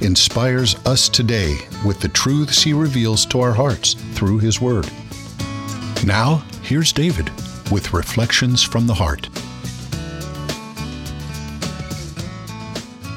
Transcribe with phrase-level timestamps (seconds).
[0.00, 4.88] inspires us today with the truths he reveals to our hearts through his word.
[6.04, 7.30] Now, here's David
[7.70, 9.28] with Reflections from the Heart.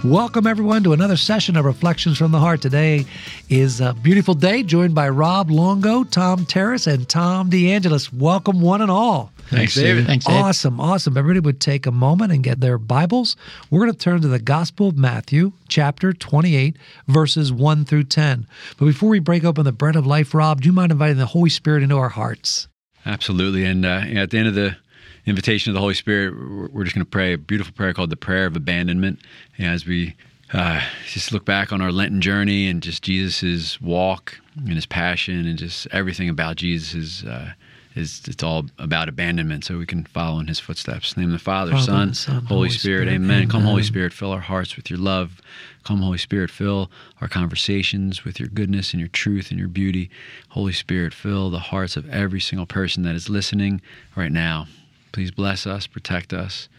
[0.03, 2.63] Welcome, everyone, to another session of Reflections from the Heart.
[2.63, 3.05] Today
[3.49, 8.11] is a beautiful day, joined by Rob Longo, Tom Terrace, and Tom DeAngelis.
[8.11, 9.31] Welcome, one and all.
[9.51, 10.05] Thanks, David.
[10.07, 10.35] Thanks, Dave.
[10.35, 11.17] Awesome, awesome.
[11.17, 13.35] Everybody would take a moment and get their Bibles.
[13.69, 16.77] We're going to turn to the Gospel of Matthew, chapter 28,
[17.07, 18.47] verses 1 through 10.
[18.77, 21.25] But before we break open the bread of life, Rob, do you mind inviting the
[21.25, 22.69] Holy Spirit into our hearts?
[23.05, 23.65] Absolutely.
[23.65, 24.77] And uh, at the end of the
[25.25, 26.33] invitation of the Holy Spirit,
[26.71, 29.19] we're just going to pray a beautiful prayer called the Prayer of Abandonment.
[29.57, 30.15] And as we
[30.53, 35.45] uh, just look back on our Lenten journey and just Jesus's walk and his passion
[35.45, 37.51] and just everything about Jesus uh,
[37.95, 41.13] is it's all about abandonment, so we can follow in His footsteps.
[41.13, 43.07] In the name of the Father, Father, Son, Son, Holy, Holy Spirit.
[43.07, 43.15] Spirit.
[43.15, 43.47] Amen.
[43.49, 45.41] Come, Holy Spirit, fill our hearts with your love.
[45.83, 50.09] Come, Holy Spirit, fill our conversations with your goodness and your truth and your beauty.
[50.49, 53.81] Holy Spirit, fill the hearts of every single person that is listening
[54.15, 54.67] right now.
[55.11, 56.69] Please bless us, protect us,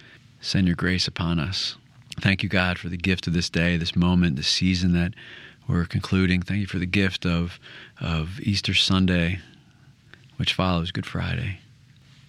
[0.41, 1.77] send your grace upon us.
[2.21, 5.15] Thank you, God, for the gift of this day, this moment, this season that
[5.69, 6.43] we're concluding.
[6.43, 7.59] Thank you for the gift of,
[8.01, 9.41] of Easter Sunday,
[10.43, 11.61] which follows Good Friday.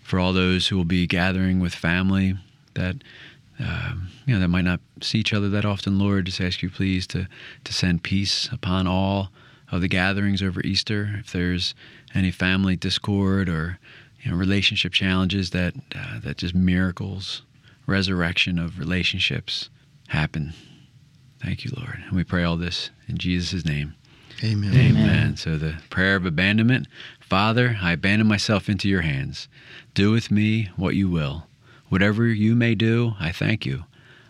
[0.03, 2.36] For all those who will be gathering with family
[2.75, 2.97] that
[3.58, 6.70] um, you know that might not see each other that often, Lord, just ask you
[6.70, 7.28] please to
[7.64, 9.31] to send peace upon all
[9.72, 11.16] of the gatherings over Easter.
[11.22, 11.73] If there's
[12.14, 13.80] any family discord or
[14.22, 17.42] you know relationship challenges, that uh, that just miracles,
[17.87, 19.71] resurrection of relationships
[20.10, 20.54] happen.
[21.42, 23.95] Thank you, Lord, and we pray all this in Jesus' name.
[24.43, 24.76] Amen.
[24.76, 25.37] Amen.
[25.37, 26.87] So the prayer of abandonment
[27.30, 29.48] Father, I abandon myself into your hands.
[29.94, 31.48] Do with me what you will.
[31.89, 33.86] Whatever you may do, I thank you.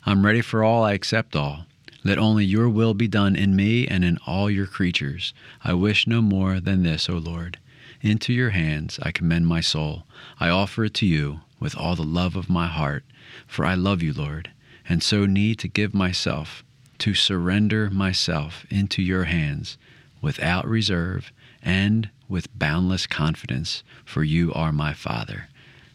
[0.06, 1.66] I'm ready for all, I accept all.
[2.04, 5.34] Let only your will be done in me and in all your creatures.
[5.64, 7.58] I wish no more than this, O Lord.
[8.02, 10.04] Into your hands I commend my soul.
[10.40, 13.04] I offer it to you with all the love of my heart,
[13.48, 14.52] for I love you, Lord,
[14.88, 16.64] and so need to give myself,
[17.00, 19.78] to surrender myself into your hands
[20.22, 21.32] without reserve
[21.62, 25.48] and with boundless confidence, for you are my Father.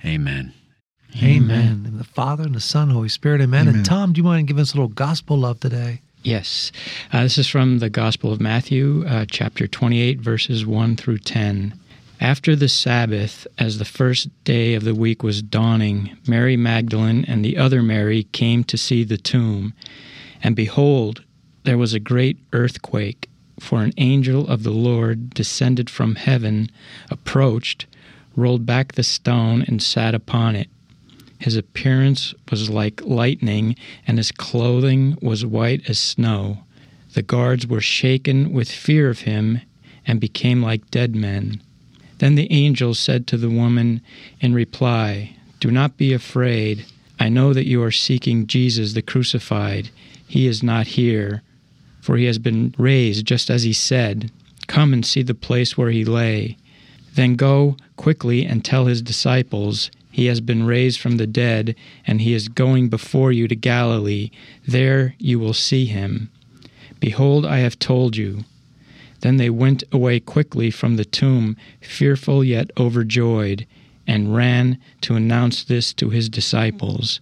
[0.04, 0.54] Amen.
[1.20, 1.82] Amen.
[1.84, 3.40] And the Father and the Son, Holy Spirit.
[3.40, 3.66] Amen.
[3.66, 6.00] And Tom, do you mind giving us a little gospel love today?
[6.22, 6.70] Yes.
[7.12, 11.74] Uh, this is from the Gospel of Matthew, uh, chapter 28, verses 1 through 10.
[12.20, 17.44] After the Sabbath, as the first day of the week was dawning, Mary Magdalene and
[17.44, 19.74] the other Mary came to see the tomb.
[20.42, 21.24] And behold,
[21.64, 23.28] there was a great earthquake,
[23.60, 26.70] for an angel of the Lord descended from heaven,
[27.10, 27.86] approached,
[28.36, 30.68] rolled back the stone, and sat upon it.
[31.38, 33.76] His appearance was like lightning,
[34.06, 36.64] and his clothing was white as snow.
[37.14, 39.60] The guards were shaken with fear of him
[40.06, 41.60] and became like dead men.
[42.18, 44.00] Then the angel said to the woman
[44.40, 46.84] in reply, Do not be afraid.
[47.20, 49.90] I know that you are seeking Jesus the crucified.
[50.26, 51.42] He is not here,
[52.00, 54.30] for he has been raised just as he said.
[54.66, 56.56] Come and see the place where he lay.
[57.14, 61.74] Then go quickly and tell his disciples, He has been raised from the dead,
[62.06, 64.30] and he is going before you to Galilee.
[64.66, 66.30] There you will see him.
[67.00, 68.44] Behold, I have told you.
[69.20, 73.66] Then they went away quickly from the tomb, fearful yet overjoyed,
[74.06, 77.20] and ran to announce this to his disciples.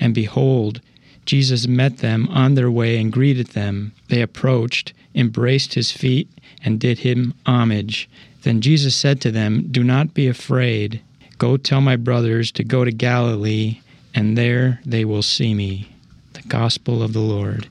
[0.00, 0.80] And behold,
[1.26, 3.92] Jesus met them on their way and greeted them.
[4.08, 6.30] They approached, embraced his feet,
[6.62, 8.08] and did him homage.
[8.42, 11.02] Then Jesus said to them, Do not be afraid.
[11.38, 13.80] Go tell my brothers to go to Galilee,
[14.14, 15.90] and there they will see me.
[16.32, 17.68] The Gospel of the Lord.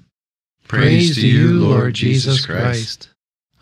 [0.68, 3.10] Praise, to you, Lord Jesus Christ.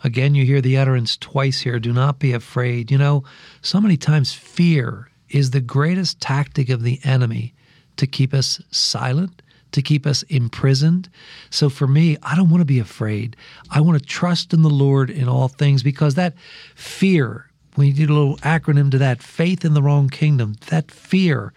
[0.02, 2.90] Again, you hear the utterance twice here do not be afraid.
[2.90, 3.24] You know,
[3.62, 7.54] so many times fear is the greatest tactic of the enemy
[7.96, 9.42] to keep us silent,
[9.74, 11.08] to keep us imprisoned.
[11.50, 13.36] So for me, I don't want to be afraid.
[13.70, 16.34] I want to trust in the Lord in all things because that
[16.74, 21.52] fear we need a little acronym to that faith in the wrong kingdom, that fear.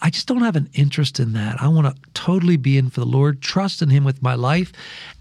[0.00, 1.62] I just don't have an interest in that.
[1.62, 4.72] I want to totally be in for the Lord, trust in Him with my life,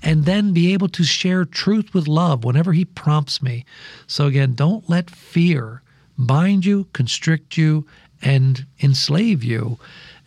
[0.01, 3.65] and then be able to share truth with love whenever He prompts me.
[4.07, 5.83] So, again, don't let fear
[6.17, 7.85] bind you, constrict you,
[8.21, 9.77] and enslave you,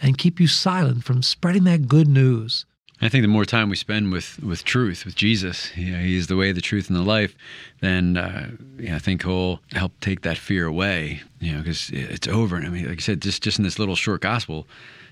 [0.00, 2.66] and keep you silent from spreading that good news.
[3.00, 6.28] I think the more time we spend with, with truth, with Jesus, you know, He's
[6.28, 7.36] the way, the truth, and the life,
[7.80, 11.20] then uh, you know, I think He'll help take that fear away.
[11.40, 12.56] You know, because it's over.
[12.56, 14.66] I mean, like I said, just just in this little short gospel,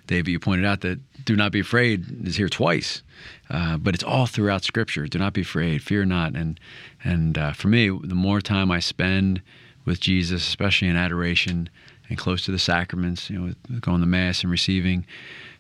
[0.07, 3.03] David, you pointed out that "Do not be afraid" is here twice,
[3.51, 5.07] uh, but it's all throughout Scripture.
[5.07, 6.35] Do not be afraid, fear not.
[6.37, 6.59] And
[7.03, 9.43] and uh, for me, the more time I spend
[9.85, 11.69] with Jesus, especially in adoration
[12.09, 15.07] and close to the sacraments, you know, going to mass and receiving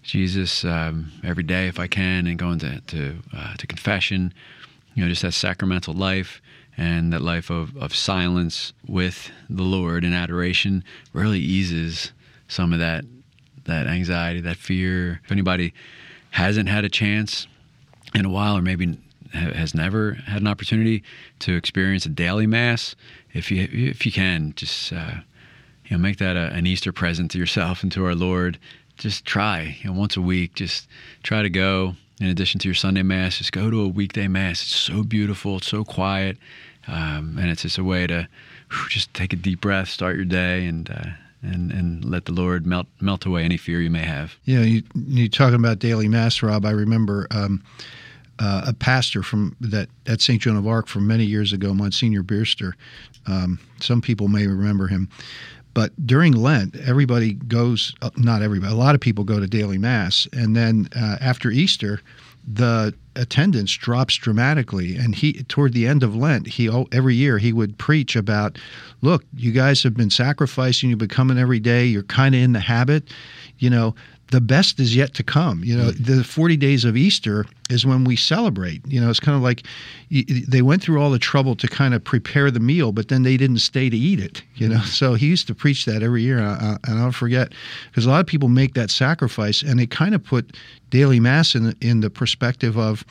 [0.02, 4.34] Jesus um, every day if I can, and going to to, uh, to confession.
[4.94, 6.42] You know, just that sacramental life
[6.76, 12.12] and that life of, of silence with the Lord and adoration really eases
[12.48, 13.04] some of that
[13.64, 15.20] that anxiety, that fear.
[15.24, 15.72] If anybody
[16.30, 17.46] hasn't had a chance
[18.14, 18.98] in a while, or maybe
[19.32, 21.02] has never had an opportunity
[21.38, 22.94] to experience a daily mass,
[23.32, 25.14] if you if you can, just uh,
[25.92, 28.58] you know, make that a, an Easter present to yourself and to our Lord
[28.96, 30.54] just try you know, once a week.
[30.54, 30.88] Just
[31.22, 31.94] try to go.
[32.18, 34.62] In addition to your Sunday mass, just go to a weekday mass.
[34.62, 35.58] It's so beautiful.
[35.58, 36.38] It's so quiet,
[36.86, 38.26] um, and it's just a way to
[38.70, 40.90] whew, just take a deep breath, start your day, and.
[40.90, 41.10] Uh,
[41.44, 44.36] and, and let the Lord melt melt away any fear you may have.
[44.44, 46.64] Yeah, you you talking about daily mass, Rob?
[46.64, 47.64] I remember um,
[48.38, 50.40] uh, a pastor from that at St.
[50.40, 52.74] Joan of Arc from many years ago, Monsignor Bierster.
[53.26, 55.08] Um, some people may remember him.
[55.74, 59.78] But during Lent, everybody goes, uh, not everybody, a lot of people go to daily
[59.78, 60.28] mass.
[60.32, 62.00] And then uh, after Easter,
[62.46, 64.96] the attendance drops dramatically.
[64.96, 68.58] And he, toward the end of Lent, he every year he would preach about,
[69.00, 72.52] look, you guys have been sacrificing, you've been coming every day, you're kind of in
[72.52, 73.10] the habit.
[73.58, 73.94] You know,
[74.32, 75.62] the best is yet to come.
[75.62, 76.17] You know, mm-hmm.
[76.19, 78.81] the 40 days of Easter is when we celebrate.
[78.87, 79.67] You know, it's kind of like
[80.11, 83.37] they went through all the trouble to kind of prepare the meal, but then they
[83.37, 84.43] didn't stay to eat it.
[84.55, 84.87] You know, mm-hmm.
[84.87, 87.52] so he used to preach that every year, and, I, will forget
[87.90, 90.56] because a lot of people make that sacrifice, and they kind of put
[90.88, 93.05] daily mass in in the perspective of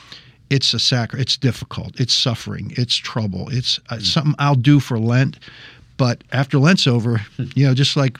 [0.50, 4.04] it's a sacri- it's difficult, it's suffering, it's trouble, it's uh, mm-hmm.
[4.04, 5.38] something I'll do for Lent.
[5.98, 7.22] But after Lent's over,
[7.56, 8.18] you know, just like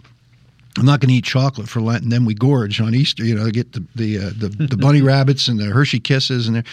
[0.78, 3.26] I'm not going to eat chocolate for Lent, and then we gorge on Easter.
[3.26, 6.64] You know, get the the uh, the, the, bunny rabbits and the Hershey Kisses, and.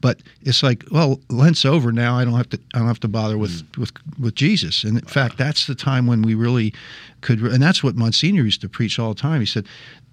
[0.00, 2.18] But it's like, well, Lent's over now.
[2.18, 2.60] I don't have to.
[2.74, 3.78] I don't have to bother with mm.
[3.78, 4.84] with with Jesus.
[4.84, 5.10] And in wow.
[5.10, 6.74] fact, that's the time when we really
[7.22, 7.40] could.
[7.40, 9.40] And that's what Monsignor used to preach all the time.
[9.40, 9.66] He said,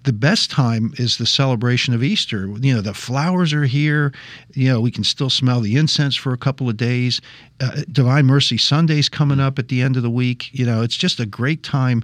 [0.04, 2.46] the best time is the celebration of Easter.
[2.60, 4.12] You know, the flowers are here.
[4.52, 7.20] You know, we can still smell the incense for a couple of days.
[7.60, 10.50] Uh, Divine Mercy Sunday's coming up at the end of the week.
[10.52, 12.02] You know, it's just a great time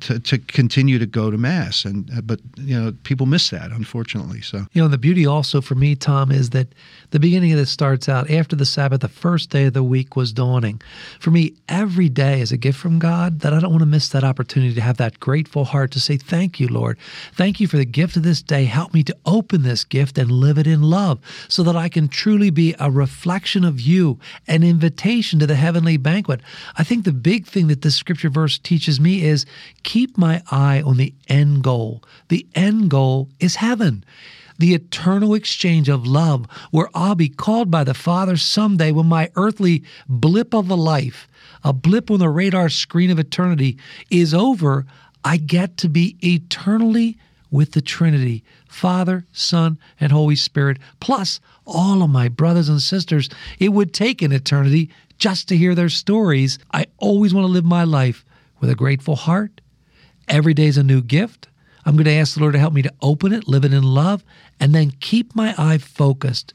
[0.00, 1.84] to, to continue to go to mass.
[1.84, 4.66] And uh, but you know people miss that unfortunately so.
[4.72, 6.68] You know the beauty also for me tom is that
[7.10, 10.14] the beginning of this starts out after the sabbath the first day of the week
[10.14, 10.80] was dawning.
[11.18, 14.08] For me every day is a gift from god that i don't want to miss
[14.10, 16.98] that opportunity to have that grateful heart to say thank you lord.
[17.34, 18.64] Thank you for the gift of this day.
[18.64, 21.18] Help me to open this gift and live it in love
[21.48, 25.96] so that i can truly be a reflection of you an invitation to the heavenly
[25.96, 26.40] banquet
[26.76, 29.46] i think the big thing that this scripture verse teaches me is
[29.82, 32.02] keep my eye on the end goal.
[32.28, 34.04] The end goal is heaven
[34.60, 39.30] the eternal exchange of love, where I'll be called by the Father someday when my
[39.36, 41.28] earthly blip of a life,
[41.62, 43.78] a blip on the radar screen of eternity,
[44.10, 44.84] is over.
[45.24, 47.18] I get to be eternally
[47.50, 53.28] with the Trinity Father, Son, and Holy Spirit, plus all of my brothers and sisters.
[53.58, 56.58] It would take an eternity just to hear their stories.
[56.72, 58.24] I always want to live my life
[58.60, 59.60] with a grateful heart
[60.28, 61.48] Every day is a new gift.
[61.86, 63.82] I'm going to ask the Lord to help me to open it, live it in
[63.82, 64.22] love,
[64.60, 66.52] and then keep my eye focused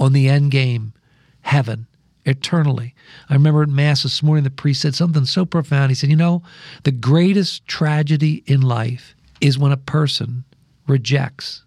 [0.00, 0.94] on the end game,
[1.42, 1.86] heaven,
[2.24, 2.94] eternally.
[3.28, 5.90] I remember at Mass this morning, the priest said something so profound.
[5.90, 6.42] He said, You know,
[6.84, 10.44] the greatest tragedy in life is when a person
[10.86, 11.64] rejects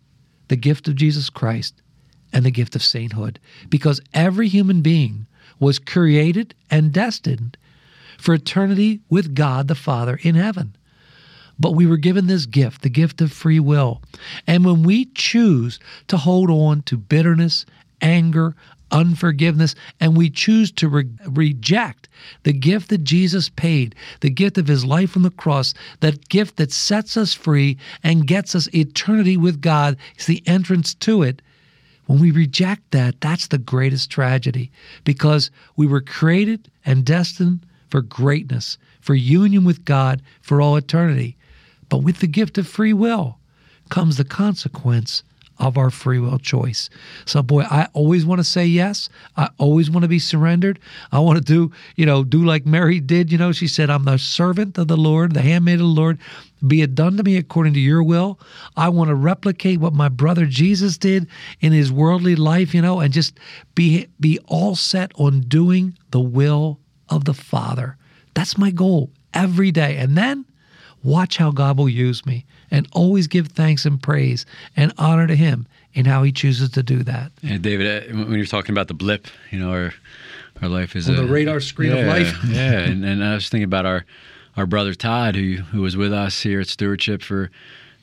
[0.48, 1.82] the gift of Jesus Christ
[2.34, 3.40] and the gift of sainthood,
[3.70, 5.28] because every human being
[5.60, 7.58] was created and destined
[8.18, 10.76] for eternity with God the Father in heaven.
[11.60, 14.02] But we were given this gift, the gift of free will.
[14.48, 17.66] And when we choose to hold on to bitterness,
[18.02, 18.56] anger,
[18.96, 22.08] unforgiveness, and we choose to re- reject
[22.44, 26.56] the gift that Jesus paid, the gift of his life on the cross, that gift
[26.56, 31.42] that sets us free and gets us eternity with God, is the entrance to it.
[32.06, 34.72] When we reject that, that's the greatest tragedy
[35.04, 41.36] because we were created and destined for greatness, for union with God for all eternity.
[41.90, 43.40] But with the gift of free will
[43.90, 45.24] comes the consequence
[45.58, 46.90] of our free will choice.
[47.26, 49.10] So boy, I always want to say yes.
[49.38, 50.80] I always want to be surrendered.
[51.12, 54.04] I want to do, you know, do like Mary did, you know, she said, I'm
[54.04, 56.20] the servant of the Lord, the handmaid of the Lord.
[56.66, 58.40] Be it done to me according to your will.
[58.76, 61.28] I want to replicate what my brother Jesus did
[61.62, 63.38] in his worldly life, you know, and just
[63.76, 67.98] be be all set on doing the will of the Father.
[68.34, 69.98] That's my goal every day.
[69.98, 70.46] And then
[71.04, 72.46] watch how God will use me
[72.76, 76.84] and always give thanks and praise and honor to Him in how He chooses to
[76.84, 77.32] do that.
[77.42, 79.94] Yeah, David, uh, when you're talking about the blip, you know, our
[80.62, 82.38] our life is on a, the radar screen yeah, of life.
[82.48, 84.06] yeah, and, and I was thinking about our
[84.58, 87.52] our brother Todd, who who was with us here at Stewardship for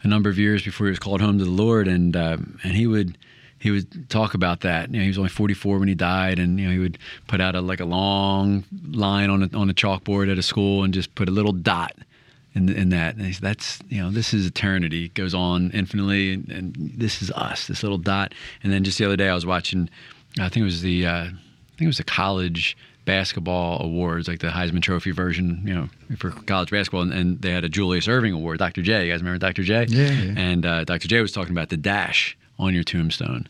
[0.02, 2.74] a number of years before he was called home to the Lord, and um, and
[2.74, 3.16] he would
[3.58, 4.90] he would talk about that.
[4.90, 6.98] You know, he was only 44 when he died, and you know he would
[7.28, 10.82] put out a like a long line on a, on a chalkboard at a school
[10.82, 11.94] and just put a little dot
[12.54, 13.16] in, in that.
[13.16, 15.06] And said, that's you know this is eternity.
[15.06, 18.34] It goes on infinitely, and, and, this is us, this little dot.
[18.62, 19.88] And then just the other day, I was watching.
[20.38, 24.40] I think it was the uh, I think it was the college basketball awards, like
[24.40, 28.06] the Heisman Trophy version, you know, for college basketball, and, and they had a Julius
[28.06, 28.82] Erving Award, Dr.
[28.82, 29.06] J.
[29.06, 29.62] You guys remember Dr.
[29.62, 29.86] J?
[29.88, 30.10] Yeah.
[30.10, 30.34] yeah.
[30.36, 31.08] And uh, Dr.
[31.08, 33.48] J was talking about the dash on your tombstone.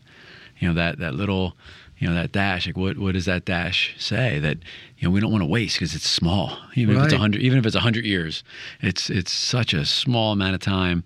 [0.59, 1.55] You know that that little
[2.03, 4.57] you know that dash like what what does that dash say that
[4.97, 7.03] you know we don't want to waste because it's small even right.
[7.03, 8.43] if it's 100 even if it's 100 years
[8.81, 11.05] it's it's such a small amount of time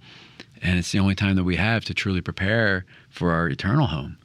[0.63, 4.17] and it's the only time that we have to truly prepare for our eternal home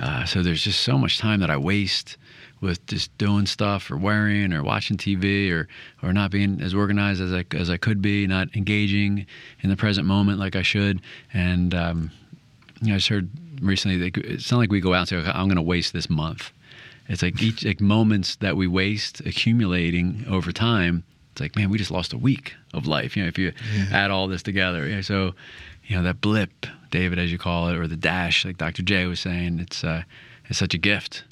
[0.00, 2.16] uh, so there's just so much time that I waste
[2.60, 5.68] with just doing stuff or wearing or watching TV or
[6.02, 9.26] or not being as organized as I as I could be, not engaging
[9.62, 11.00] in the present moment like I should.
[11.32, 12.10] And um,
[12.82, 13.30] you know, I just heard
[13.60, 14.12] recently.
[14.14, 16.52] It's not like we go out and say, okay, "I'm going to waste this month."
[17.08, 21.04] It's like each like moments that we waste accumulating over time.
[21.32, 23.16] It's like, man, we just lost a week of life.
[23.16, 23.86] You know, if you yeah.
[23.92, 24.88] add all this together.
[24.88, 25.34] Yeah, so,
[25.84, 28.82] you know, that blip, David, as you call it, or the dash, like Dr.
[28.82, 30.02] J was saying, it's uh,
[30.48, 31.24] it's such a gift.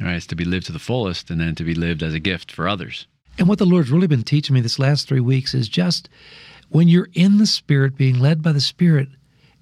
[0.00, 0.14] Right?
[0.14, 2.52] It's to be lived to the fullest, and then to be lived as a gift
[2.52, 3.06] for others.
[3.36, 6.08] And what the Lord's really been teaching me this last three weeks is just
[6.68, 9.08] when you're in the Spirit, being led by the Spirit,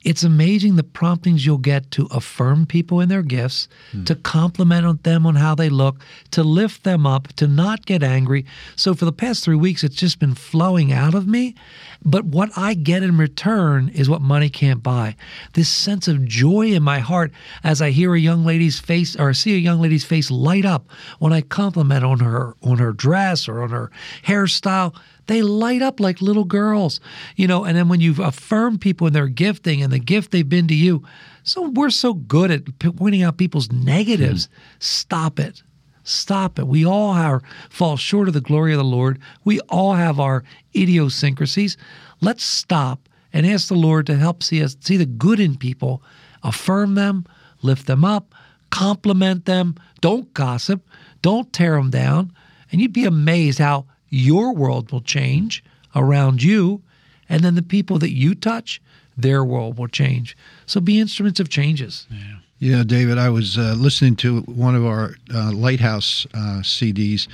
[0.07, 4.07] it's amazing the promptings you'll get to affirm people in their gifts, mm.
[4.07, 8.47] to compliment them on how they look, to lift them up, to not get angry.
[8.77, 11.57] So for the past three weeks, it's just been flowing out of me.
[12.05, 15.17] But what I get in return is what money can't buy.
[15.55, 17.33] This sense of joy in my heart
[17.65, 20.89] as I hear a young lady's face or see a young lady's face light up
[21.19, 23.91] when I compliment on her on her dress or on her
[24.23, 24.95] hairstyle
[25.27, 27.01] they light up like little girls,
[27.35, 27.65] you know.
[27.65, 30.75] And then when you affirm people in their gifting and the gift they've been to
[30.75, 31.03] you,
[31.43, 34.47] so we're so good at pointing out people's negatives.
[34.47, 34.51] Mm.
[34.79, 35.63] Stop it.
[36.05, 36.69] Stop it.
[36.69, 39.19] We all are, fall short of the glory of the Lord.
[39.45, 41.77] We all have our idiosyncrasies.
[42.21, 46.03] Let's stop and ask the Lord to help see us see the good in people,
[46.43, 47.27] affirm them,
[47.61, 48.35] lift them up,
[48.71, 49.75] compliment them.
[50.01, 50.87] Don't gossip.
[51.23, 52.33] Don't tear them down.
[52.71, 55.63] And you'd be amazed how your world will change
[55.95, 56.83] around you,
[57.29, 58.81] and then the people that you touch,
[59.17, 60.37] their world will change.
[60.67, 62.07] So be instruments of changes.
[62.11, 62.37] Yeah.
[62.59, 67.29] Yeah, David, I was uh, listening to one of our uh, Lighthouse uh, CDs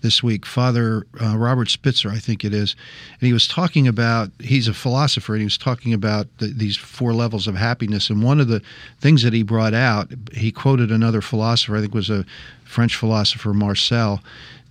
[0.00, 2.74] this week, Father uh, Robert Spitzer, I think it is,
[3.20, 6.76] and he was talking about, he's a philosopher, and he was talking about the, these
[6.76, 8.10] four levels of happiness.
[8.10, 8.60] And one of the
[9.00, 12.26] things that he brought out, he quoted another philosopher, I think was a
[12.64, 14.22] French philosopher, Marcel,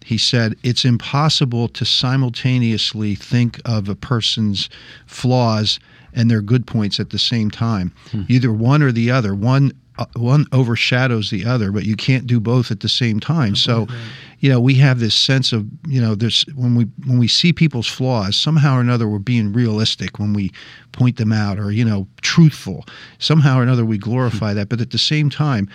[0.06, 4.70] he said it's impossible to simultaneously think of a person's
[5.06, 5.80] flaws
[6.14, 7.92] and their good points at the same time.
[8.12, 8.24] Hmm.
[8.28, 9.34] Either one or the other.
[9.34, 13.56] One uh, one overshadows the other, but you can't do both at the same time.
[13.56, 13.88] So,
[14.44, 17.54] you know, we have this sense of, you know, there's when we when we see
[17.54, 20.52] people's flaws, somehow or another we're being realistic when we
[20.92, 22.86] point them out or, you know, truthful.
[23.20, 25.70] Somehow or another we glorify that, but at the same time,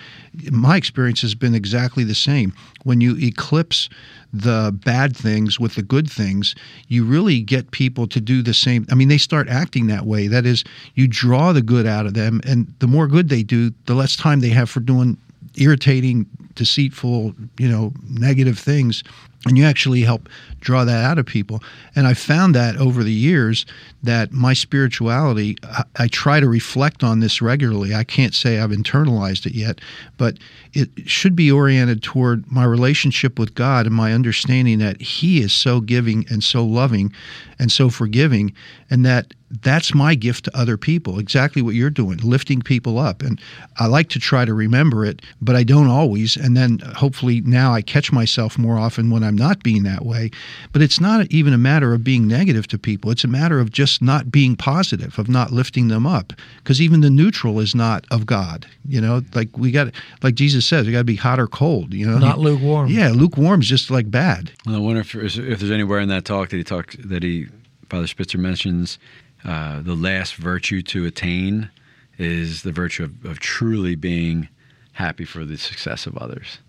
[0.51, 2.53] my experience has been exactly the same.
[2.83, 3.89] When you eclipse
[4.31, 6.53] the bad things with the good things,
[6.89, 8.85] you really get people to do the same.
[8.91, 10.27] I mean, they start acting that way.
[10.27, 13.71] That is, you draw the good out of them, and the more good they do,
[13.87, 15.17] the less time they have for doing
[15.55, 16.27] irritating,
[16.59, 19.01] deceitful, you know, negative things
[19.45, 20.27] and you actually help
[20.59, 21.61] draw that out of people.
[21.95, 23.65] And i found that over the years
[24.03, 27.93] that my spirituality I, I, try to reflect on this regularly.
[27.93, 29.79] I can't say i've internalized it yet
[30.17, 30.37] but
[30.73, 35.53] it should be oriented toward my relationship with god and my understanding that he is
[35.53, 37.11] so giving and so loving
[37.57, 38.53] and so forgiving
[38.89, 43.21] and that that's my gift to other people exactly what you're doing lifting people up.
[43.21, 43.39] And
[43.77, 46.35] i like to try to remember it but i don't always.
[46.37, 50.05] And then uh, hopefully now I catch myself more often when I'm not being that
[50.05, 50.31] way.
[50.73, 53.11] But it's not even a matter of being negative to people.
[53.11, 56.33] It's a matter of just not being positive, of not lifting them up.
[56.57, 58.65] Because even the neutral is not of God.
[58.85, 61.93] You know, like we got, like Jesus says, we got to be hot or cold.
[61.93, 62.89] You know, not lukewarm.
[62.89, 64.51] Yeah, lukewarm is just like bad.
[64.65, 67.47] Well, I wonder if, if there's anywhere in that talk that he talked that he
[67.89, 68.99] Father Spitzer mentions
[69.43, 71.69] uh, the last virtue to attain
[72.17, 74.49] is the virtue of, of truly being
[74.93, 76.59] happy for the success of others,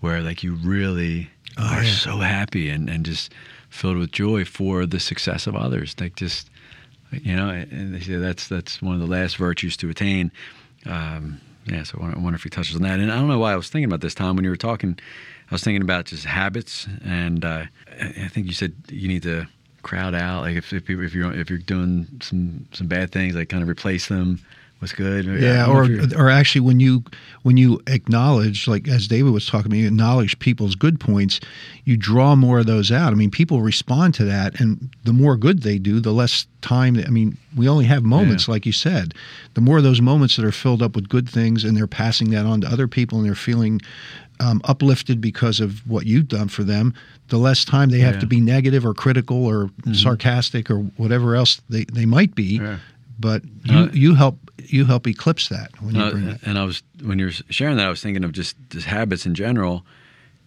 [0.00, 1.92] where like you really oh, are yeah.
[1.92, 3.32] so happy and, and just
[3.68, 5.94] filled with joy for the success of others.
[6.00, 6.50] Like just
[7.12, 10.32] you know, and they say that's that's one of the last virtues to attain.
[10.84, 13.00] Um, yeah, so I wonder if he touches on that.
[13.00, 14.98] And I don't know why I was thinking about this, Tom, when you were talking.
[15.50, 17.64] I was thinking about just habits, and uh,
[18.00, 19.46] I think you said you need to
[19.82, 20.42] crowd out.
[20.42, 23.68] Like if if, if you're if you're doing some some bad things, like kind of
[23.68, 24.40] replace them
[24.80, 25.24] was good.
[25.24, 27.02] Yeah, or or actually when you
[27.42, 31.40] when you acknowledge, like as David was talking, you acknowledge people's good points,
[31.84, 33.12] you draw more of those out.
[33.12, 36.96] I mean, people respond to that, and the more good they do, the less time.
[36.98, 38.52] I mean, we only have moments, yeah.
[38.52, 39.14] like you said.
[39.54, 42.30] The more of those moments that are filled up with good things, and they're passing
[42.30, 43.80] that on to other people, and they're feeling
[44.40, 46.94] um, uplifted because of what you've done for them,
[47.28, 48.20] the less time they have yeah.
[48.20, 49.94] to be negative or critical or mm-hmm.
[49.94, 52.58] sarcastic or whatever else they, they might be.
[52.58, 52.78] Yeah.
[53.18, 56.40] But you, uh, you help you help eclipse that when you uh, bring it.
[56.44, 59.26] And I was when you were sharing that, I was thinking of just just habits
[59.26, 59.84] in general.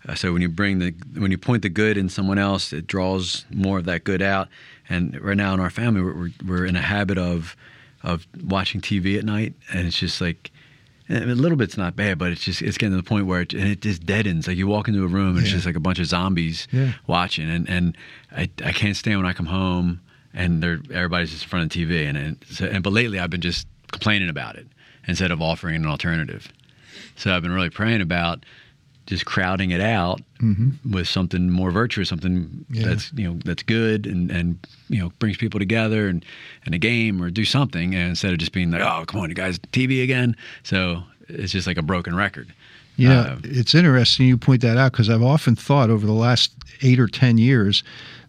[0.08, 2.88] Uh, so when you bring the when you point the good in someone else, it
[2.88, 4.48] draws more of that good out.
[4.90, 7.56] And right now in our family, we're we're in a habit of
[8.04, 10.52] of watching TV at night, and it's just like
[11.10, 13.54] a little bit's not bad, but it's just it's getting to the point where it,
[13.54, 14.48] it just deadens.
[14.48, 15.44] Like you walk into a room and yeah.
[15.44, 16.94] it's just like a bunch of zombies yeah.
[17.08, 17.98] watching, and and
[18.32, 20.02] I I can't stand when I come home
[20.34, 23.20] and they're everybody's just in front of the TV, and and, so, and but lately
[23.20, 24.68] I've been just complaining about it
[25.08, 26.52] instead of offering an alternative.
[27.16, 28.46] So I've been really praying about
[29.10, 30.92] just crowding it out mm-hmm.
[30.92, 32.86] with something more virtuous, something yeah.
[32.86, 36.24] that's you know that's good and and you know brings people together and
[36.66, 39.30] and a game or do something and instead of just being like oh come on
[39.30, 40.36] you guys TV again.
[40.64, 42.54] So it's just like a broken record.
[42.98, 46.54] Yeah, uh, it's interesting you point that out because I've often thought over the last
[46.84, 47.84] eight or ten years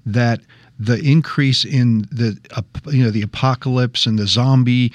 [0.06, 0.40] that
[0.80, 4.90] the increase in the uh, you know the apocalypse and the zombie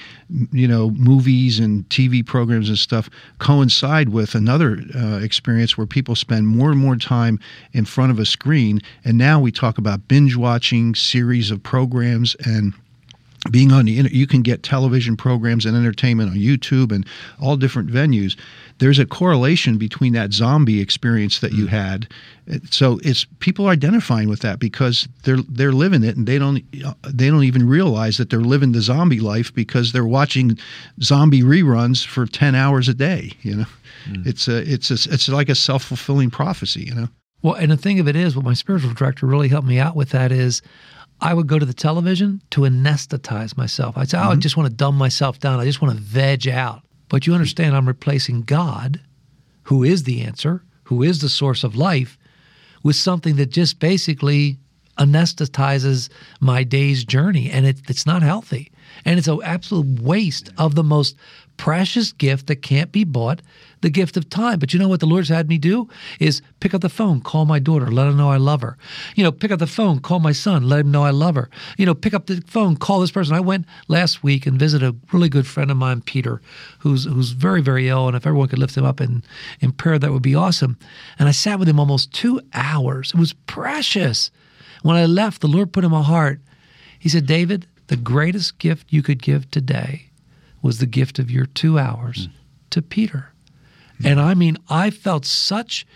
[0.50, 3.08] you know movies and TV programs and stuff
[3.38, 7.38] coincide with another uh, experience where people spend more and more time
[7.72, 8.80] in front of a screen.
[9.04, 12.74] And now we talk about binge watching series of programs and
[13.50, 17.06] being on the internet, you can get television programs and entertainment on YouTube and
[17.40, 18.36] all different venues.
[18.78, 21.68] There's a correlation between that zombie experience that you mm.
[21.68, 22.08] had.
[22.70, 26.62] So it's people identifying with that because they're they're living it and they don't
[27.02, 30.58] they don't even realize that they're living the zombie life because they're watching
[31.02, 33.66] zombie reruns for 10 hours a day, you know.
[34.08, 34.26] Mm.
[34.26, 37.08] It's a it's a, it's like a self-fulfilling prophecy, you know.
[37.42, 39.94] Well, and the thing of it is, what my spiritual director really helped me out
[39.94, 40.62] with that is
[41.20, 43.96] I would go to the television to anesthetize myself.
[43.96, 44.28] I'd say, mm-hmm.
[44.28, 45.60] oh, I just want to dumb myself down.
[45.60, 46.82] I just want to veg out.
[47.08, 49.00] But you understand, I'm replacing God,
[49.64, 52.18] who is the answer, who is the source of life,
[52.82, 54.58] with something that just basically
[54.98, 56.08] anesthetizes
[56.40, 57.50] my day's journey.
[57.50, 58.70] And it, it's not healthy.
[59.04, 61.16] And it's an absolute waste of the most
[61.56, 63.40] precious gift that can't be bought,
[63.80, 64.58] the gift of time.
[64.58, 67.44] But you know what the Lord's had me do is pick up the phone, call
[67.44, 68.76] my daughter, let her know I love her.
[69.14, 71.48] You know, pick up the phone, call my son, let him know I love her.
[71.76, 73.34] You know, pick up the phone, call this person.
[73.34, 76.40] I went last week and visited a really good friend of mine, Peter,
[76.80, 79.22] who's who's very very ill, and if everyone could lift him up in
[79.60, 80.78] in prayer, that would be awesome.
[81.18, 83.12] And I sat with him almost two hours.
[83.14, 84.30] It was precious.
[84.82, 86.40] When I left, the Lord put in my heart.
[86.98, 90.06] He said, David, the greatest gift you could give today
[90.62, 92.32] was the gift of your two hours mm.
[92.70, 93.30] to Peter.
[94.00, 94.10] Mm.
[94.10, 95.86] And I mean, I felt such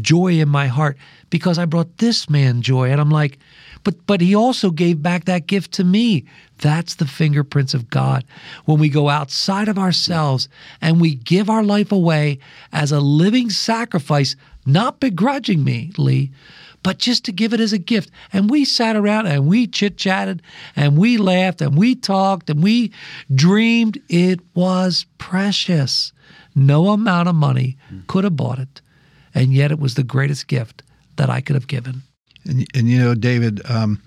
[0.00, 0.96] joy in my heart
[1.30, 2.90] because I brought this man joy.
[2.90, 3.38] And I'm like,
[3.84, 6.24] but but he also gave back that gift to me.
[6.58, 8.24] That's the fingerprints of God.
[8.64, 10.48] When we go outside of ourselves
[10.80, 12.38] and we give our life away
[12.72, 16.32] as a living sacrifice, not begrudgingly,
[16.86, 18.12] but just to give it as a gift.
[18.32, 20.40] And we sat around and we chit chatted
[20.76, 22.92] and we laughed and we talked and we
[23.34, 24.00] dreamed.
[24.08, 26.12] It was precious.
[26.54, 28.80] No amount of money could have bought it.
[29.34, 30.84] And yet it was the greatest gift
[31.16, 32.02] that I could have given.
[32.44, 34.00] And, and you know, David, um,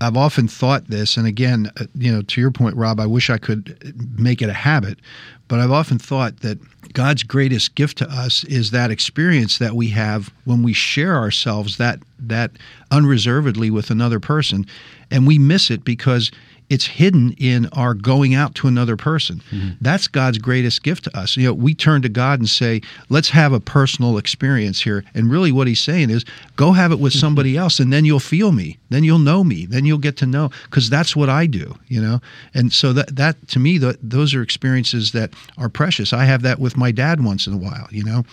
[0.00, 3.28] I've often thought this, and again, uh, you know, to your point, Rob, I wish
[3.28, 4.98] I could make it a habit,
[5.46, 6.58] but I've often thought that
[6.94, 11.76] God's greatest gift to us is that experience that we have when we share ourselves
[11.76, 12.52] that that
[12.90, 14.66] unreservedly with another person,
[15.10, 16.30] and we miss it because
[16.70, 19.42] it's hidden in our going out to another person.
[19.50, 19.70] Mm-hmm.
[19.80, 21.36] That's God's greatest gift to us.
[21.36, 22.80] You know, we turn to God and say,
[23.10, 26.24] "Let's have a personal experience here." And really, what He's saying is,
[26.56, 28.78] "Go have it with somebody else, and then you'll feel me.
[28.88, 29.66] Then you'll know me.
[29.66, 31.74] Then you'll get to know." Because that's what I do.
[31.88, 32.20] You know,
[32.54, 36.12] and so that that to me, the, those are experiences that are precious.
[36.12, 37.88] I have that with my dad once in a while.
[37.90, 38.24] You know,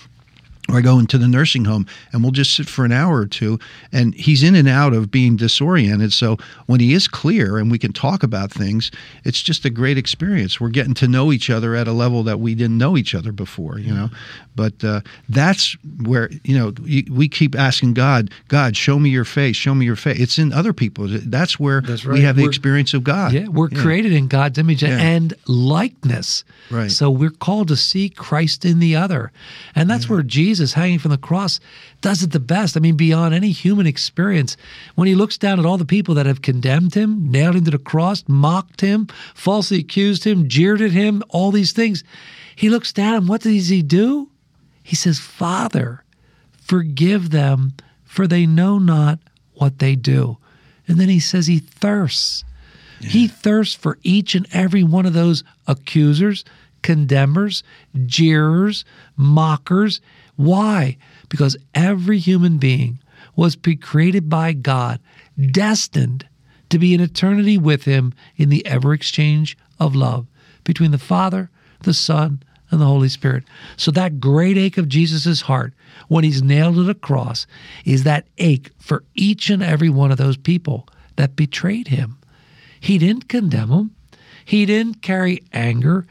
[0.69, 3.25] or I go into the nursing home and we'll just sit for an hour or
[3.27, 3.57] two
[3.91, 6.11] and he's in and out of being disoriented.
[6.13, 8.91] So when he is clear and we can talk about things,
[9.23, 10.59] it's just a great experience.
[10.59, 13.31] We're getting to know each other at a level that we didn't know each other
[13.31, 14.09] before, you know.
[14.55, 16.73] But uh, that's where, you know,
[17.11, 20.19] we keep asking God, God, show me your face, show me your face.
[20.19, 21.05] It's in other people.
[21.07, 22.15] That's where That's right.
[22.15, 23.33] we have the We're- experience of God.
[23.33, 24.97] Yeah, we're created in God's image Yeah.
[24.99, 26.43] and likeness.
[26.71, 26.91] Right.
[26.91, 29.31] So we're called to see Christ in the other.
[29.75, 31.59] And that's where Jesus, hanging from the cross,
[32.01, 32.75] does it the best.
[32.75, 34.57] I mean, beyond any human experience.
[34.95, 37.71] When he looks down at all the people that have condemned him, nailed him to
[37.71, 42.03] the cross, mocked him, falsely accused him, jeered at him, all these things,
[42.55, 44.29] he looks down and what does he do?
[44.83, 46.03] He says, Father,
[46.59, 49.19] forgive them, for they know not
[49.53, 50.37] what they do.
[50.87, 52.43] And then he says he thirsts.
[52.99, 56.43] He thirsts for each and every one of those accusers,
[56.81, 57.63] condemners,
[58.05, 60.01] jeerers, mockers.
[60.37, 60.97] Why?
[61.27, 62.99] Because every human being
[63.35, 64.99] was created by God,
[65.51, 66.25] destined
[66.69, 70.27] to be in eternity with Him in the ever exchange of love
[70.63, 71.49] between the Father,
[71.83, 73.43] the Son, and the Holy Spirit.
[73.77, 75.73] So that great ache of Jesus' heart
[76.07, 77.47] when he's nailed to the cross
[77.85, 82.17] is that ache for each and every one of those people that betrayed him.
[82.79, 83.91] He didn't condemn them.
[84.43, 86.05] He didn't carry anger,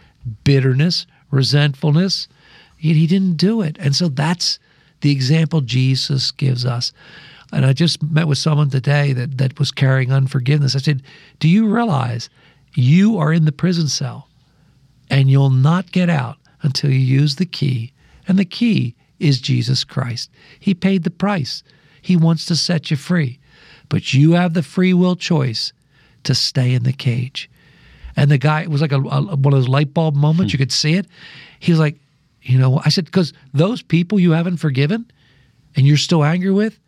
[0.45, 2.29] bitterness, resentfulness.
[2.77, 3.77] He, he didn't do it.
[3.79, 4.59] And so that's
[5.01, 6.93] the example Jesus gives us.
[7.53, 10.75] And I just met with someone today that, that was carrying unforgiveness.
[10.75, 11.03] I said,
[11.39, 12.29] Do you realize
[12.75, 14.29] you are in the prison cell
[15.11, 17.93] and you'll not get out until you use the key?
[18.27, 20.31] And the key is Jesus Christ.
[20.59, 21.63] He paid the price,
[22.03, 23.39] He wants to set you free.
[23.89, 25.73] But you have the free will choice
[26.25, 27.49] to stay in the cage.
[28.17, 30.53] And the guy, it was like a, a- one of those light bulb moments.
[30.53, 30.55] Hmm.
[30.55, 31.07] You could see it.
[31.61, 31.97] He was like,
[32.49, 35.11] you know, I said, because those people you haven't forgiven
[35.75, 36.79] and you're still angry with,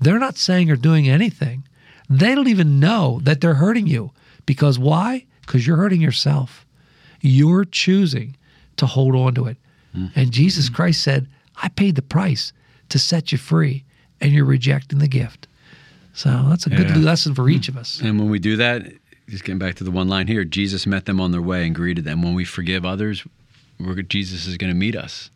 [0.00, 1.64] they're not saying or doing anything.
[2.10, 4.12] They don't even know that they're hurting you.
[4.44, 5.24] Because why?
[5.40, 6.66] Because you're hurting yourself.
[7.20, 8.36] You're choosing
[8.76, 9.56] to hold on to it.
[9.96, 10.18] Mm-hmm.
[10.18, 11.26] And Jesus Christ said,
[11.62, 12.52] I paid the price
[12.90, 13.84] to set you free,
[14.20, 15.48] and you're rejecting the gift.
[16.12, 16.96] So that's a good Yeah.
[16.96, 18.00] lesson for each of us.
[18.00, 18.92] And when we do that,
[19.28, 21.74] just getting back to the one line here, Jesus met them on their way and
[21.74, 22.22] greeted them.
[22.22, 23.24] When we forgive others,
[24.08, 25.30] Jesus is going to meet us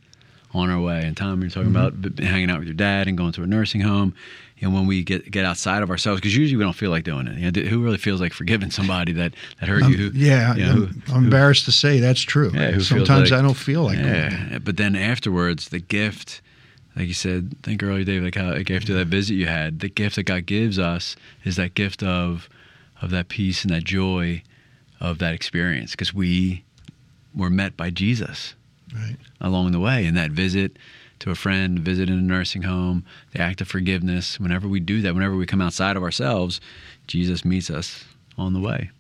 [0.53, 1.03] on our way.
[1.05, 3.47] And Tom, you're talking about b- hanging out with your dad and going to a
[3.47, 4.15] nursing home.
[4.63, 7.27] And when we get get outside of ourselves, because usually we don't feel like doing
[7.27, 7.39] it.
[7.39, 9.97] You know, who really feels like forgiving somebody that, that hurt you?
[9.97, 12.51] Who, Yeah, you know, I'm, who- I'm embarrassed to say that's true.
[12.53, 16.43] Yeah, Sometimes like- I don't feel like yeah, but then afterwards, the gift,
[16.95, 19.11] like you said, think earlier, David, like how like after that mm-hmm.
[19.11, 22.49] visit you had, the gift that God gives us is that gift of
[23.01, 24.43] of that peace and that joy
[25.01, 26.65] of that experience because we
[27.35, 28.55] were met by Jesus
[28.95, 29.17] Right.
[29.41, 30.79] along the way in that visit
[31.21, 34.41] to a friend, visit in a nursing home, the act of forgiveness.
[34.41, 36.61] Whenever we do that, whenever we come outside of ourselves,
[37.07, 38.05] Jesus meets us
[38.39, 38.91] on the way.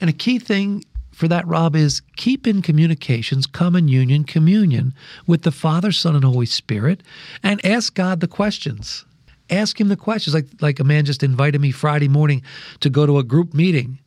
[0.00, 4.94] And a key thing for that, Rob, is keep in communications, common union, communion
[5.26, 7.02] with the Father, Son, and Holy Spirit,
[7.42, 9.04] and ask God the questions.
[9.50, 10.34] Ask Him the questions.
[10.34, 12.42] Like like a man just invited me Friday morning
[12.80, 13.98] to go to a group meeting,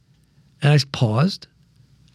[0.61, 1.47] and I paused,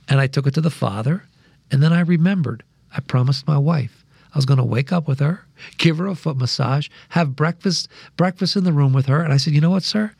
[0.08, 1.22] and I took it to the Father,
[1.70, 2.62] and then I remembered
[2.94, 4.04] I promised my wife
[4.34, 5.44] I was going to wake up with her,
[5.76, 9.36] give her a foot massage, have breakfast breakfast in the room with her, and I
[9.36, 10.12] said, you know what, sir,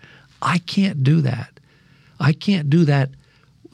[0.42, 1.60] I can't do that.
[2.18, 3.10] I can't do that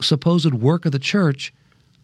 [0.01, 1.53] supposed work of the church,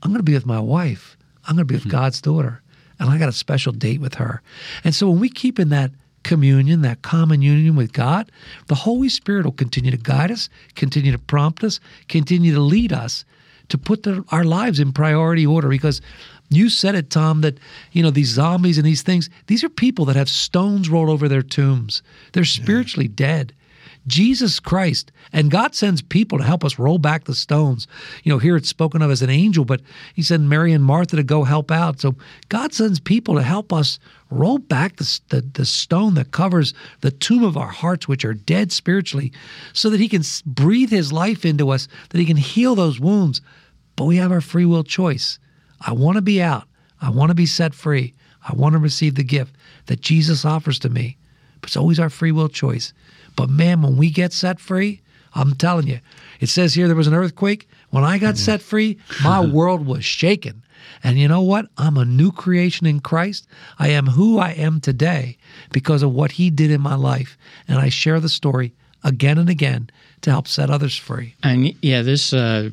[0.01, 1.17] I'm going to be with my wife.
[1.45, 1.91] I'm going to be with mm-hmm.
[1.91, 2.61] God's daughter.
[2.99, 4.41] And I got a special date with her.
[4.83, 5.91] And so when we keep in that
[6.23, 8.31] communion, that common union with God,
[8.67, 12.93] the Holy Spirit will continue to guide us, continue to prompt us, continue to lead
[12.93, 13.25] us
[13.69, 16.01] to put our lives in priority order because
[16.49, 17.57] you said it tom that
[17.91, 21.27] you know these zombies and these things these are people that have stones rolled over
[21.27, 22.03] their tombs.
[22.33, 23.53] They're spiritually dead
[24.07, 25.11] Jesus Christ.
[25.31, 27.87] And God sends people to help us roll back the stones.
[28.23, 29.81] You know, here it's spoken of as an angel, but
[30.13, 31.99] he sent Mary and Martha to go help out.
[31.99, 32.15] So
[32.49, 37.11] God sends people to help us roll back the, the, the stone that covers the
[37.11, 39.31] tomb of our hearts, which are dead spiritually,
[39.73, 43.41] so that he can breathe his life into us, that he can heal those wounds.
[43.95, 45.39] But we have our free will choice.
[45.79, 46.67] I want to be out.
[47.01, 48.13] I want to be set free.
[48.47, 51.17] I want to receive the gift that Jesus offers to me.
[51.61, 52.93] But it's always our free will choice.
[53.35, 55.01] But man, when we get set free,
[55.35, 55.99] I'm telling you.
[56.39, 57.67] It says here there was an earthquake.
[57.89, 60.63] When I got set free, my world was shaken.
[61.03, 61.67] And you know what?
[61.77, 63.47] I'm a new creation in Christ.
[63.79, 65.37] I am who I am today
[65.71, 67.37] because of what He did in my life.
[67.67, 69.89] And I share the story again and again
[70.21, 71.35] to help set others free.
[71.43, 72.69] And yeah, this uh,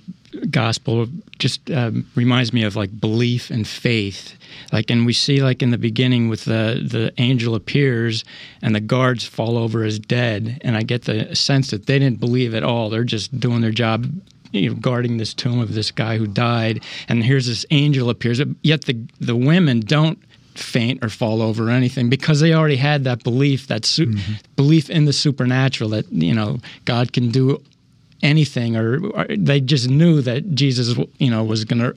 [0.51, 1.07] gospel
[1.39, 4.37] just um, reminds me of like belief and faith.
[4.73, 8.25] Like, and we see like in the beginning with the the angel appears
[8.63, 12.21] and the guards fall over as dead, and I get the sense that they didn't
[12.21, 12.91] believe at all.
[12.91, 14.07] They're just doing their job.
[14.53, 18.41] You know, guarding this tomb of this guy who died, and here's this angel appears.
[18.63, 20.19] Yet the the women don't
[20.55, 24.33] faint or fall over or anything because they already had that belief that su- mm-hmm.
[24.57, 27.63] belief in the supernatural that you know God can do
[28.23, 31.97] anything or, or they just knew that Jesus you know was going to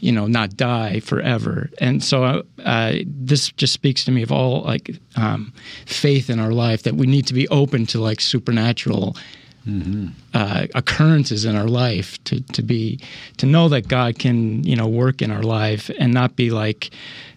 [0.00, 4.62] you know not die forever and so uh, this just speaks to me of all
[4.62, 5.52] like um,
[5.86, 9.16] faith in our life that we need to be open to like supernatural
[9.66, 10.08] mm-hmm.
[10.34, 13.00] uh, occurrences in our life to to be
[13.36, 16.90] to know that God can you know work in our life and not be like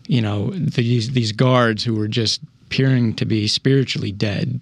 [0.07, 4.59] you know these these guards who were just appearing to be spiritually dead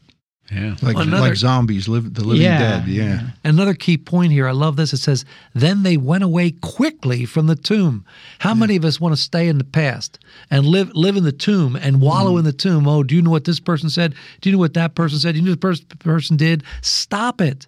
[0.51, 2.88] yeah, like Another, like zombies, live the living yeah, dead.
[2.88, 3.21] Yeah.
[3.43, 4.47] Another key point here.
[4.47, 4.93] I love this.
[4.93, 8.05] It says, "Then they went away quickly from the tomb."
[8.39, 8.60] How yeah.
[8.60, 10.19] many of us want to stay in the past
[10.51, 12.39] and live live in the tomb and wallow mm.
[12.39, 12.88] in the tomb?
[12.88, 14.13] Oh, do you know what this person said?
[14.41, 15.34] Do you know what that person said?
[15.34, 16.63] Do you know what the person person did?
[16.81, 17.65] Stop it.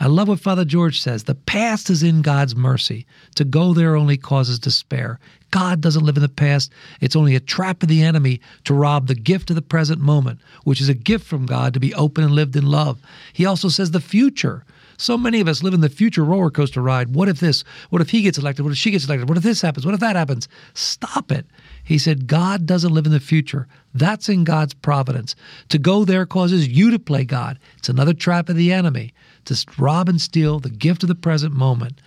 [0.00, 1.24] I love what Father George says.
[1.24, 3.06] The past is in God's mercy.
[3.36, 5.18] To go there only causes despair.
[5.54, 6.72] God doesn't live in the past.
[7.00, 10.40] It's only a trap of the enemy to rob the gift of the present moment,
[10.64, 13.00] which is a gift from God to be open and lived in love.
[13.32, 14.64] He also says the future.
[14.96, 17.14] So many of us live in the future roller coaster ride.
[17.14, 17.62] What if this?
[17.90, 18.64] What if he gets elected?
[18.64, 19.28] What if she gets elected?
[19.28, 19.86] What if this happens?
[19.86, 20.48] What if that happens?
[20.74, 21.46] Stop it.
[21.84, 23.68] He said, God doesn't live in the future.
[23.94, 25.36] That's in God's providence.
[25.68, 27.60] To go there causes you to play God.
[27.78, 29.14] It's another trap of the enemy
[29.44, 32.00] to rob and steal the gift of the present moment.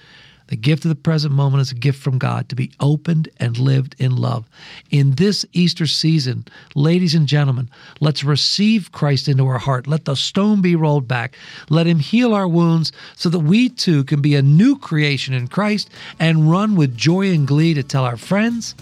[0.47, 3.57] The gift of the present moment is a gift from God to be opened and
[3.57, 4.47] lived in love.
[4.89, 9.87] In this Easter season, ladies and gentlemen, let's receive Christ into our heart.
[9.87, 11.35] Let the stone be rolled back.
[11.69, 15.47] Let Him heal our wounds so that we too can be a new creation in
[15.47, 18.75] Christ and run with joy and glee to tell our friends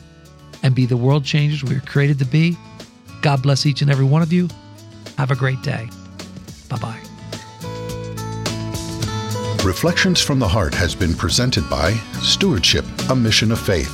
[0.64, 2.58] and be the world changers we were created to be.
[3.22, 4.48] God bless each and every one of you.
[5.18, 5.90] Have a great day.
[6.70, 7.05] Bye bye.
[9.66, 13.92] Reflections from the Heart has been presented by Stewardship, a Mission of Faith.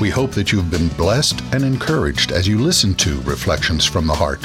[0.00, 4.14] We hope that you've been blessed and encouraged as you listen to Reflections from the
[4.14, 4.40] Heart.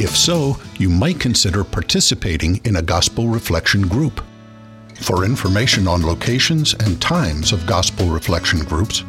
[0.00, 4.20] If so, you might consider participating in a gospel reflection group.
[4.96, 9.04] For information on locations and times of gospel reflection groups,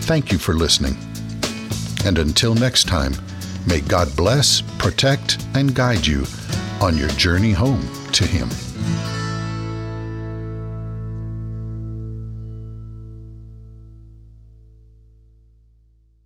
[0.05, 0.95] thank you for listening.
[2.05, 3.13] And until next time,
[3.65, 6.25] may God bless, protect, and guide you
[6.79, 7.81] on your journey home
[8.11, 8.49] to Him.